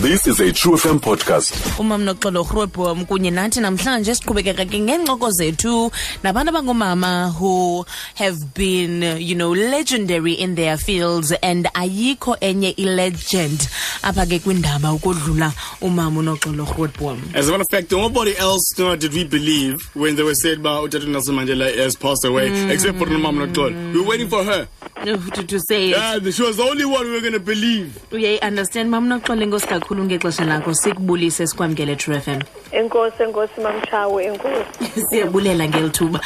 [0.00, 1.52] This is a True FM podcast.
[1.78, 5.90] umam noxolo rhwebhom kunye nathi namhlanje siqhubekeka ke ngeencoko zethu
[6.22, 7.84] nabantu abangomama who
[8.14, 13.60] have been you know legendary in their fields and ayikho enye ilegend
[14.02, 15.52] apha ke kwindaba ukodlula
[15.82, 19.76] umama unoxolo rhwebhom As a matter of fact, nobody else you know, did we believe
[19.94, 22.70] when they were said about Utatu Nelson Mandela has passed away, mm.
[22.70, 23.70] except for Mama Notol.
[23.92, 24.66] We were waiting for her.
[25.04, 25.96] To, to say it.
[25.96, 28.00] Yeah, she was the only one we were going to believe.
[28.12, 30.74] uyayi-understand mam noxolo enkosi kakhulu ngexesha lakho.
[30.74, 32.40] Sikubulise sikwamkele true f m
[32.72, 35.00] enkosi enkosi mamtshawe enkosi.
[35.10, 36.20] Siyabulela ngeli thuba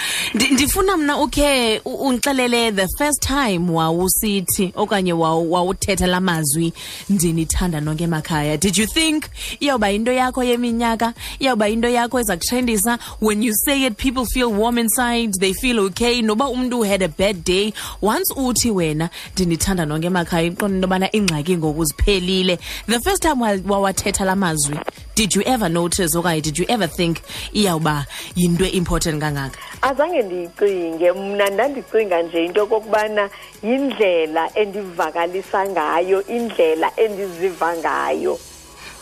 [0.50, 6.72] ndifuna mna ukhe undixelele the first time wawusithi okanye wawu- wawuthetha la mazwi
[7.10, 8.56] ndinithanda nonke emakhaya.
[8.56, 9.24] Did you think
[9.60, 11.14] iyawuba into yakho yeminyaka?
[11.38, 12.98] Iyawuba into yakho eza kutrendisa?
[13.20, 16.22] When you say it people feel warm inside they feel okay.
[16.22, 17.72] Noba umntu had a bad day
[18.02, 22.58] once uthi wena ndinithanda nonke emakhaya iqonda into yobana ingxaki ngoku ziphelile.
[22.86, 24.78] The first time wa- wawathetha la mazwi
[25.14, 27.20] did you ever notice okanye did you ever think
[27.54, 29.57] iyawuba yinto important kangaka?
[29.82, 31.12] Azange ndiyicinge.
[31.12, 33.30] Mna ndandicinga nje into okokubana
[33.62, 38.38] yindlela endivakalisa ngayo indlela endiziva ngayo.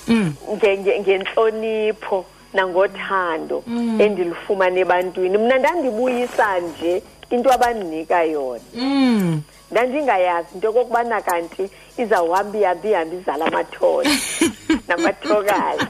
[0.09, 2.25] Nge- ngentlonipho
[2.55, 3.63] nangothando
[3.99, 5.39] endilufumana ebantwini.
[5.39, 8.61] Mna ndandibuyisa nje into abandinika yona.
[8.75, 9.43] Mm.
[9.71, 14.11] ndandingayazi into okokubana kanti izawuhamba ihambe ihambe izala amathole.
[14.89, 15.87] namathokazi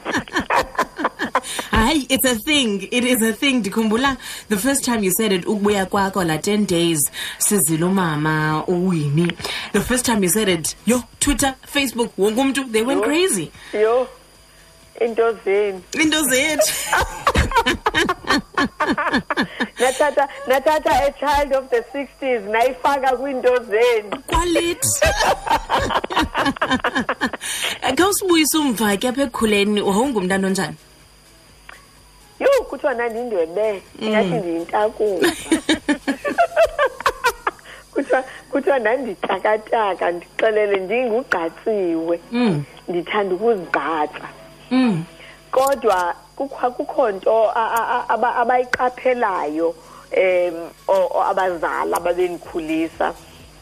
[1.71, 2.87] hayi it's a thing.
[2.91, 3.53] It is a thing.
[3.59, 4.17] Ndikhumbula
[4.49, 9.31] the first time you said it ukubuya kwakho la 10 days sizile umama uwini?
[9.71, 13.07] The first time you said it yo twitter facebook wonke umntu they went Yo.
[13.07, 13.51] crazy.
[13.73, 14.07] yo
[15.01, 16.73] into zenu into zethu
[19.79, 24.99] nathatha nathatha a child of the 60s nayifaka kwiinto zeni kwalithi.
[27.97, 30.77] Khawusibuyise umva ke apha ekukhuleni wawungumntana onjani?
[32.39, 35.27] Yho kuthiwa nandindwebe ingathi ndiyintakumba
[37.93, 42.19] kuthiwa kuthiwa ndanditakataka ndixelele ndingugqatsiwe.
[42.31, 42.63] Mm.
[42.87, 44.27] ndithanda ukuzigqatsa.
[44.71, 45.03] Mm.
[45.51, 49.75] kodwa kukho kukho nto a- a- a- aba- abayiqaphelayo
[50.11, 50.53] em
[50.87, 53.13] o- o- abazali ababendikhulisa.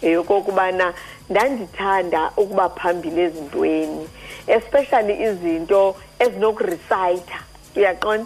[0.01, 0.93] Yokokubana
[1.29, 4.09] ndandithanda ukuba phambili ezintweni
[4.47, 7.39] especially izinto ezinokurisayitha
[7.75, 8.25] uyaqonda?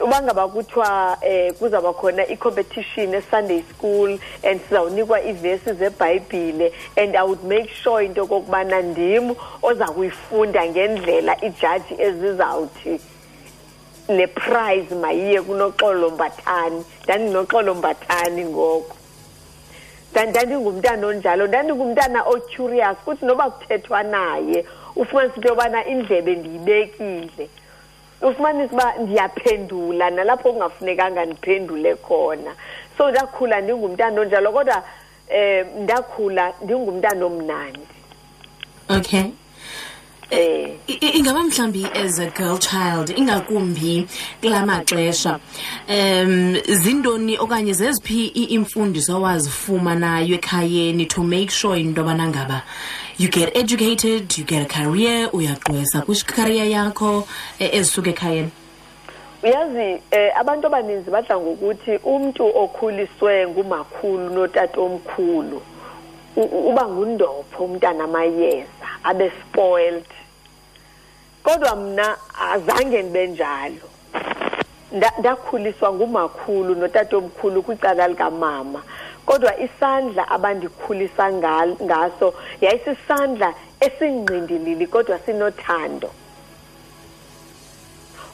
[0.00, 7.22] Uba ngaba kuthiwa eh kuzaba khona i-competition e-sunday school and sizawunikwa iivesi zebhayibhile and i
[7.22, 13.00] would make sure into okokubana ndim oza kuyifunda ngendlela iijaji ezizawuthi
[14.16, 18.96] le prize mayiye kunoxolo mbathani ndandinoxolo mbathani ngoko.
[20.12, 24.64] Nda- ndandingumntana onjalo ndandingumntana ocurious futhi noba kuthethwa naye
[24.96, 27.48] ufumanisa into yobana indlebe ndiyibekile.
[28.22, 32.54] Ufumanisa uba ndiyaphendula nalapho kungafunekanga ndiphendule khona.
[32.98, 34.82] So ndakhula ndingumntana onjalo kodwa
[35.30, 37.86] um ndakhula ndingumntana omnandi.
[38.88, 39.24] Okay.
[40.32, 44.06] Um I- i- ingaba mhlambi as a girl child ingakumbi
[44.42, 45.40] kula maxesha?
[45.88, 52.62] Um zintoni okanye zeziphi i- imfundiso owazifumanayo ekhayeni to make sure into yobana ngaba
[53.18, 57.26] you get educated you get a career uyagqwesa kwicareer yakho
[57.58, 58.50] eh, ezisuka ekhayeni?
[59.42, 65.62] Uyazi eh abantu abaninzi badla ngokuthi umuntu okhuliswe ngumakhulu notatomkhulu
[66.36, 68.66] u- u- uba ngundopho umntana amayeza
[69.04, 70.04] abe spoiled.
[71.50, 72.16] Kodwa mna
[72.52, 73.86] azange ndibe njalo.
[74.92, 78.82] Nda- ndakhuliswa ngumakhulu notatomkhulu kwicala likamama.
[79.26, 86.10] Kodwa isandla abandikhulisa ngal- ngaso yayisisandla esingqindilili kodwa sinothando.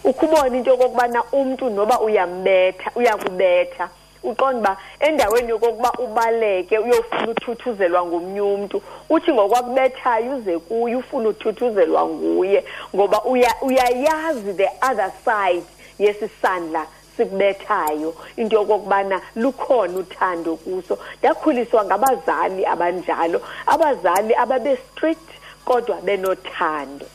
[0.05, 3.89] Ukubona into yokokubana umntu noba uyambetha uyakubetha
[4.23, 8.83] uqonda uba endaweni yokokuba ubaleke uyofuna uthuthuzelwa ngomnye umntu.
[9.11, 12.65] Uthi ngokwakubethayo uze kuye ufuna uthuthuzelwa nguye
[12.95, 15.65] ngoba uya- uyayazi the other side
[15.99, 16.87] yesi sandla
[17.17, 20.99] sikubethayo into yokokubana lukhona uthando kuso.
[21.19, 25.29] Ndakhuliswa ngabazali abanjalo abazali ababe-strict
[25.65, 27.07] kodwa benothando.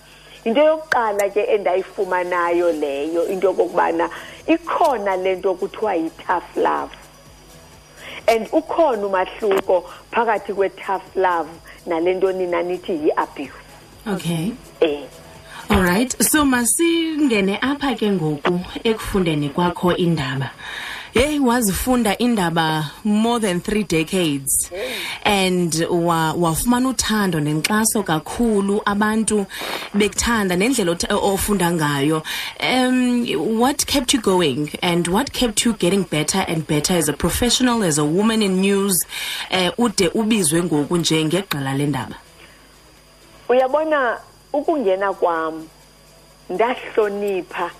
[0.45, 4.09] Into yokuqala ke endayifumanayo leyo into yokokubana
[4.47, 6.91] ikhona le nto kuthiwa yi-tough love.
[8.27, 11.49] And ukhona umahluko phakathi kwe-tough love
[11.85, 13.53] nale nto nina nithi yi-abuse.
[14.07, 14.51] Okay.
[14.81, 15.05] Eh
[15.69, 20.51] alright so masingene apha ke ngoku ekufundeni kwakho indaba.
[21.13, 24.71] Yeyi wazifunda indaba more than three decades.
[25.23, 28.81] And wa- wafumana uthando nenkxaso kakhulu.
[28.85, 29.45] Abantu
[29.93, 32.23] bekuthanda nendlela ofunda ngayo.
[32.59, 33.25] Um
[33.59, 34.69] what kept you going?
[34.81, 38.61] And what kept you getting better and better as a professional as a woman in
[38.61, 39.05] news
[39.49, 42.15] eh ude ubizwe ngoku nje ngegqala lendaba?
[43.49, 44.17] Uyabona
[44.53, 45.67] ukungena kwam
[46.49, 47.71] ndahlonipha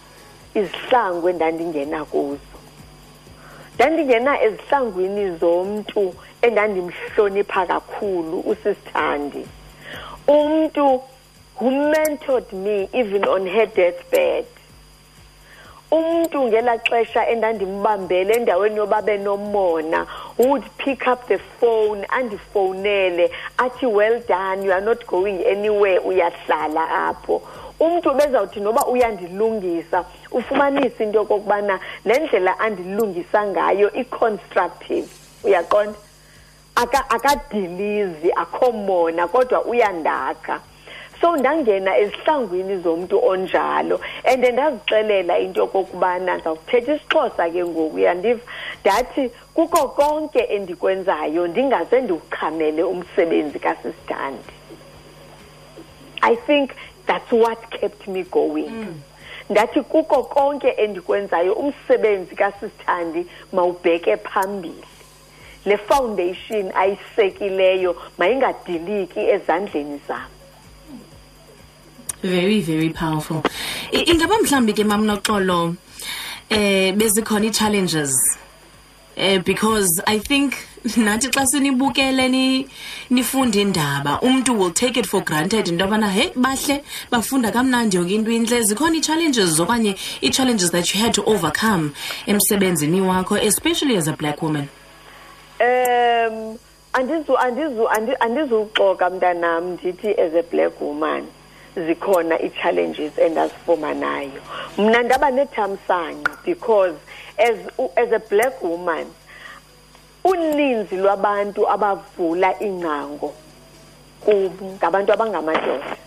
[0.56, 2.40] izihlangu endandingena kuzo
[3.82, 9.44] ndandingena ezihlangwini zomntu endandimhlonipha kakhulu usisithandi.
[10.28, 11.02] Umntu
[11.56, 14.46] who mentored me even on her deathbed.
[15.92, 20.06] Umuntu ngelaa xesha endandimbambele endaweni yoba benomona
[20.38, 26.00] would pick up the phone andifowunele athi well done you are not going anywhere.
[26.00, 27.42] Uyahlala apho.
[27.82, 35.08] Umntu bezawuthi noba uyandilungisa ufumanise into yokokubana le ndlela andilungisa ngayo i-constructive.
[35.44, 35.98] Uyaqonda?
[36.76, 40.60] Aka- akadilizi akho mona kodwa uyandakha
[41.22, 48.40] so ndangena ezihlangwini zomntu onjalo and ndazixelela into yokokubana ndizawuthetha isixhosa ke ngoku uyandiva?
[48.82, 54.54] Ndathi kuko konke endikwenzayo ndingaze ndiwuchamele umsebenzi kasisithandi
[56.22, 56.72] i think
[57.08, 59.02] that's what kept me going.
[59.50, 64.84] Ndathi kuko konke endikwenzayo umsebenzi kasisithandi mawubheke phambili.
[65.66, 70.28] Le foundation ayisekileyo mayingadiliki ezandleni zam.
[72.24, 73.42] Very very powerful.
[73.92, 75.76] I- ingaba mhlambi ke mam noxolo
[76.50, 78.14] eh bezikhona i-challenges?
[79.22, 80.54] Eh because i think
[80.98, 82.68] nathi xa sinibukele ni
[83.10, 88.16] nifunda indaba umuntu will take it for granted into yobana he bahle bafunda kamnandi yonke
[88.16, 91.92] into intle zikhona ii-challenges okanye ii-challenges that you had to overcome
[92.26, 94.68] emsebenzini wakho especially as a black woman.
[95.60, 96.58] Um
[96.94, 101.24] andizu andizu andi- andizuxoka mntanam ndithi as a black woman.
[101.76, 104.42] Zikhona ii-challenges endazifumanayo
[104.78, 106.96] mna ndaba nethamsanqa because
[107.38, 107.58] as,
[107.96, 109.06] as a black woman
[110.24, 113.34] uninzi lwabantu abavula iingcango
[114.26, 115.98] kum ngabantu abangamadoda.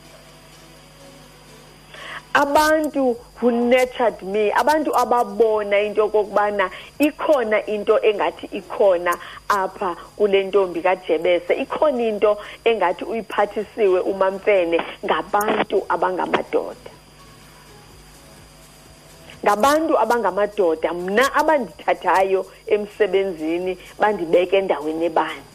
[2.34, 9.16] Abantu who nurtured me abantu ababona into yokokubana ikhona into engathi ikhona
[9.48, 11.54] apha kule ntombi kajebese.
[11.54, 16.90] Ikhona into engathi uyiphathisiwe umamfene ngabantu abangamadoda.
[19.44, 25.54] Ngabantu abangamadoda mna abandithathayo emsebenzini bandibeke endaweni ebanzi.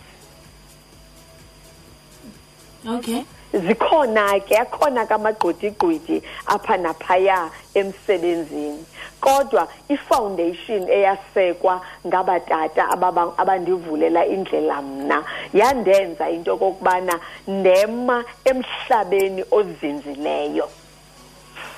[2.87, 3.25] Okay.
[3.53, 8.85] Zikhona ke akhona kamagqwethiqgwithi apha naphaya emsebenzini.
[9.21, 15.23] Kodwa ifoundation eyasekwa ngabatata ababa- abandivulela indlela mna
[15.53, 20.69] yandenza into okokubana ndema emhlabeni ozinzileyo.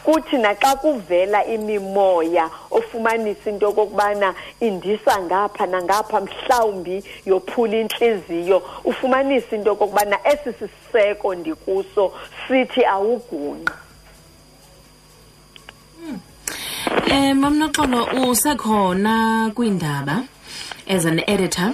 [0.03, 9.71] Kuthi naxa kuvela imimoya ofumanisa into okokubana indisa ngapha nangapha mhlawumbi yophula intliziyo ufumanisa into
[9.71, 12.13] okokubana esi siseko ndikuso
[12.47, 13.73] sithi awugunqi
[17.05, 20.23] Eh mam noxolo usekhona kwindaba
[20.87, 21.73] as an editor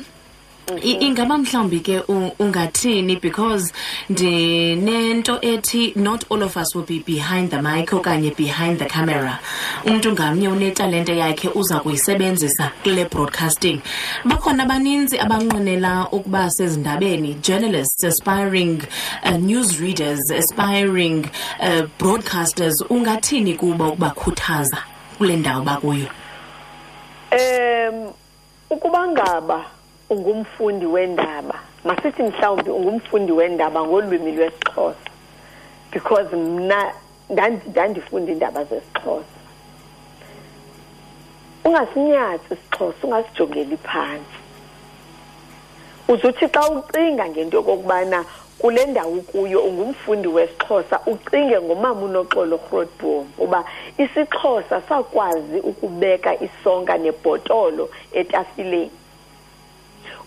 [0.76, 2.02] ingaba mhlawumbi ke
[2.40, 3.22] ungathini?
[3.22, 3.72] Because
[4.10, 9.40] ndinento ethi not all of us will be behind the mic okanye behind the camera.
[9.86, 13.82] Umntu ngamnye unetalente yakhe uza kuyisebenzisa kule broadcasting.
[14.26, 18.82] Bakhona abaninzi abanqwenela ukuba sezindabeni journalists aspiring
[19.24, 21.30] uh, news readers aspiring
[21.62, 22.82] uh, broadcasters.
[22.90, 24.78] Ungathini kuba ukubakhuthaza
[25.18, 26.08] kule ndawo bakuyo?
[27.32, 28.12] Um
[28.70, 29.66] ukuba ngaba
[30.10, 31.60] ungumfundi wendaba.
[31.84, 35.10] Masithi mhlawumbi ungumfundi wendaba ngolwimi lwesixhosa.
[35.92, 36.94] Because mna
[37.30, 39.38] ndandi- ndandifunda iindaba zesixhosa.
[41.66, 44.38] Ungasinyatsi isixhosa ungasijongeli phantsi
[46.08, 48.26] uzuthi xa ucinga ngento yokokubana
[48.60, 53.64] kule ndawo ukuyo ungumfundi wesixhosa ucinge ngomama unoxolo grotboom uba
[53.98, 58.92] isixhosa sakwazi ukubeka isonka nebhotolo etafileni.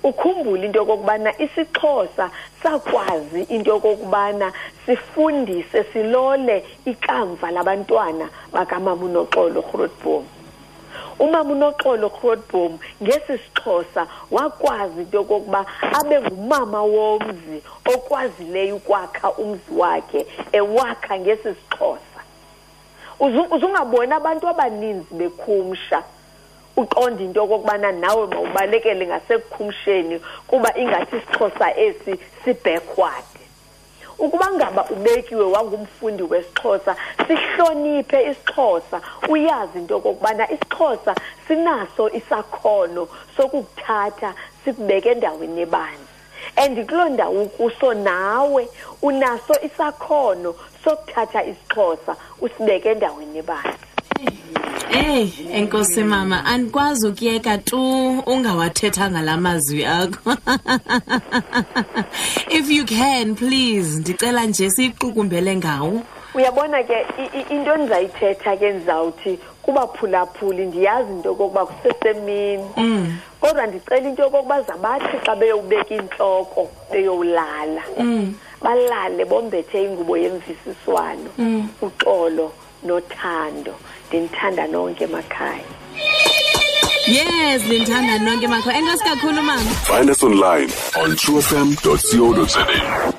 [0.03, 2.31] Ukhumbule into yokokubana isixhosa
[2.63, 4.53] sakwazi into yokokubana
[4.87, 10.25] sifundise silole ikamva labantwana bakamama unoxolo grotboom
[11.19, 15.67] umama unoxolo grotboom ngesi sixhosa wakwazi into yokokuba
[16.01, 17.63] abe ngumama womzi
[17.95, 22.01] okwazileyo ukwakha umzi wakhe ewakha ngesi sixhosa.
[23.21, 26.03] Uzu- uzungabona abantu abaninzi bekhumsha.
[26.81, 32.13] Uqonda into okokubana nawe mawubalekele ngasekukhumsheni kuba ingathi isixhosa esi
[32.45, 33.31] sibackward
[34.21, 36.97] ukuba ngaba ubekiwe wangumfundi wesixhosa
[37.27, 41.15] sihloniphe isixhosa uyazi into okokubana isixhosa
[41.49, 44.35] sinaso isakhono sokukuthatha
[44.65, 46.11] sikubeke endaweni ebanzi.
[46.57, 48.69] And kuloo ndawo ukuso nawe
[49.03, 53.90] unaso isakhono sokuthatha isixhosa usibeke endaweni ebanzi.
[54.91, 57.79] Hey, enkosi mama, andikwazi ukuyeka tu
[58.27, 60.31] ungawathethanga la mazwi akho.
[62.51, 66.03] If you can, please, ndicela nje siyiqukumbele ngawo.
[66.35, 72.65] uyabona ke i- i- into endizayithetha ke ndizawuthi kubaphulaphuli ndiyazi into yokokuba kusesemini.
[73.41, 77.83] Kodwa ndicela into yokokuba zabathi xa beyowubeka intloko beyowulala
[78.63, 81.31] balale bombethe ingubo yemvisiswano
[81.83, 82.53] uxolo.
[82.83, 83.75] Nothando
[84.09, 85.65] ndinithanda nonke emakhaya
[87.07, 88.71] Yes, ndinthanda nonke makho.
[88.71, 89.61] Enkosi kakhulu mama.
[89.61, 90.71] Find us online
[91.03, 93.10] on truefm.co.za.